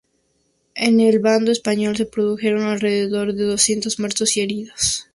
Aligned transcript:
En 0.73 0.99
el 0.99 1.19
bando 1.19 1.51
español 1.51 1.95
se 1.95 2.07
produjeron 2.07 2.63
alrededor 2.63 3.33
de 3.35 3.43
doscientos 3.43 3.99
muertos 3.99 4.35
y 4.35 4.41
heridos. 4.41 5.05